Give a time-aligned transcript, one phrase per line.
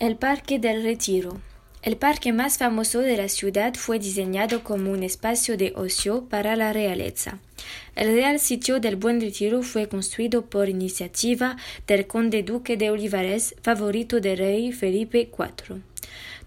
[0.00, 1.40] El Parque del Retiro.
[1.82, 6.56] El parque más famoso de la ciudad fue diseñado como un espacio de ocio para
[6.56, 7.38] la realeza.
[7.96, 13.54] El Real Sitio del Buen Retiro fue construido por iniciativa del conde duque de Olivares,
[13.60, 15.82] favorito del rey Felipe IV.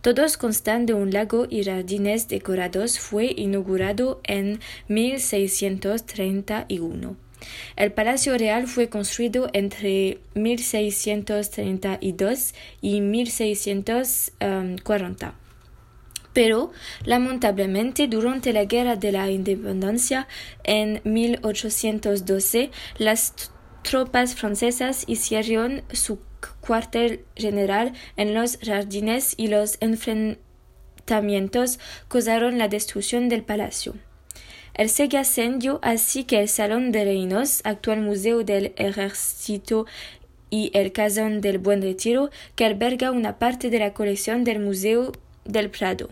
[0.01, 2.97] Todos constan de un lago y jardines decorados.
[2.97, 7.22] Fue inaugurado en 1631.
[7.75, 15.33] El Palacio Real fue construido entre 1632 y 1640.
[16.33, 16.71] Pero,
[17.05, 20.27] lamentablemente, durante la Guerra de la Independencia
[20.63, 23.33] en 1812, las
[23.83, 26.19] tropas francesas hicieron su
[26.61, 33.93] cuartel general en los jardines y los enfrentamientos causaron la destrucción del palacio.
[34.73, 39.85] El se ascendió así que el Salón de Reinos, actual Museo del Ejército
[40.49, 45.11] y el Casón del Buen Retiro, que alberga una parte de la colección del Museo
[45.45, 46.09] del Prado.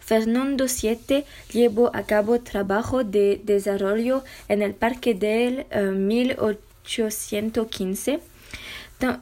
[0.00, 8.14] Fernando VII llevó a cabo trabajo de desarrollo en el parque del 1815.
[8.14, 8.20] Eh,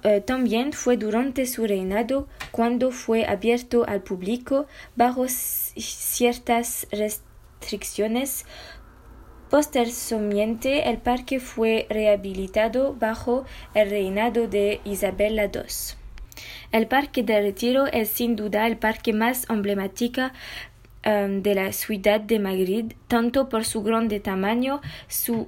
[0.02, 8.46] eh, también fue durante su reinado cuando fue abierto al público bajo ciertas restricciones
[9.50, 15.62] Posteriormente, el parque fue rehabilitado bajo el reinado de Isabel II.
[16.70, 20.30] El Parque de Retiro es sin duda el parque más emblemático
[21.06, 25.46] um, de la ciudad de Madrid, tanto por su grande tamaño, su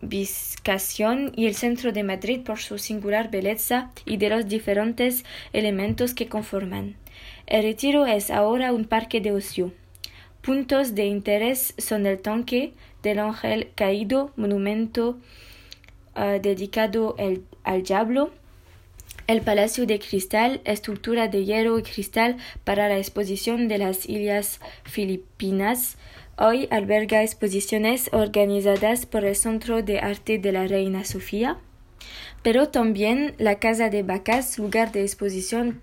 [0.00, 6.14] ubicación y el centro de Madrid por su singular belleza y de los diferentes elementos
[6.14, 6.96] que conforman.
[7.46, 9.72] El Retiro es ahora un parque de ocio.
[10.44, 15.16] Puntos de interés son el tanque, del ángel caído, monumento
[16.16, 17.16] uh, dedicado
[17.64, 18.30] al diablo,
[19.26, 24.60] el Palacio de Cristal, estructura de hierro y cristal para la exposición de las Islas
[24.84, 25.96] Filipinas,
[26.36, 31.56] hoy alberga exposiciones organizadas por el Centro de Arte de la Reina Sofía,
[32.42, 35.80] pero también la Casa de Bacas, lugar de exposición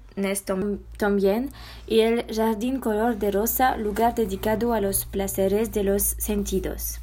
[0.98, 1.50] también,
[1.88, 7.00] y el Jardín Color de Rosa, lugar dedicado a los placeres de los sentidos.